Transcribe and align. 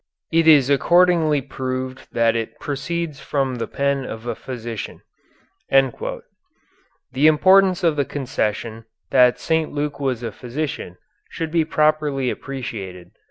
It 0.33 0.47
is 0.47 0.71
accordingly 0.71 1.41
proved 1.43 2.07
that 2.11 2.35
it 2.35 2.59
proceeds 2.59 3.19
from 3.19 3.57
the 3.57 3.67
pen 3.67 4.03
of 4.03 4.25
a 4.25 4.33
physician. 4.33 5.03
The 5.69 6.23
importance 7.27 7.83
of 7.83 7.97
the 7.97 8.05
concession 8.05 8.85
that 9.11 9.39
Luke 9.51 9.99
was 9.99 10.23
a 10.23 10.31
physician 10.31 10.97
should 11.29 11.51
be 11.51 11.63
properly 11.65 12.31
appreciated. 12.31 13.11